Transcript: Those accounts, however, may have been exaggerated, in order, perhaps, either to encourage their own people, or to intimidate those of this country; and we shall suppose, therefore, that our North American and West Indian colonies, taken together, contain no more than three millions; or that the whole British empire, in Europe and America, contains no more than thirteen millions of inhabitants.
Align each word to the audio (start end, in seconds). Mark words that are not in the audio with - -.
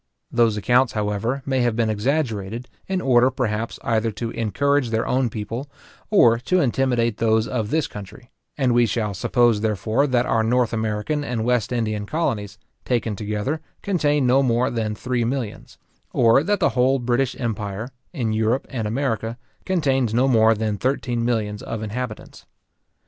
Those 0.31 0.57
accounts, 0.57 0.93
however, 0.93 1.43
may 1.45 1.61
have 1.61 1.75
been 1.75 1.91
exaggerated, 1.91 2.67
in 2.87 3.01
order, 3.01 3.29
perhaps, 3.29 3.77
either 3.83 4.09
to 4.13 4.31
encourage 4.31 4.89
their 4.89 5.05
own 5.05 5.29
people, 5.29 5.69
or 6.09 6.39
to 6.39 6.59
intimidate 6.59 7.17
those 7.17 7.47
of 7.47 7.69
this 7.69 7.85
country; 7.85 8.31
and 8.57 8.73
we 8.73 8.87
shall 8.87 9.13
suppose, 9.13 9.61
therefore, 9.61 10.07
that 10.07 10.25
our 10.25 10.41
North 10.41 10.73
American 10.73 11.23
and 11.23 11.45
West 11.45 11.71
Indian 11.71 12.07
colonies, 12.07 12.57
taken 12.83 13.15
together, 13.15 13.61
contain 13.83 14.25
no 14.25 14.41
more 14.41 14.71
than 14.71 14.95
three 14.95 15.23
millions; 15.23 15.77
or 16.11 16.41
that 16.41 16.59
the 16.59 16.69
whole 16.69 16.97
British 16.97 17.39
empire, 17.39 17.87
in 18.11 18.33
Europe 18.33 18.65
and 18.71 18.87
America, 18.87 19.37
contains 19.65 20.15
no 20.15 20.27
more 20.27 20.55
than 20.55 20.79
thirteen 20.79 21.23
millions 21.23 21.61
of 21.61 21.83
inhabitants. 21.83 22.47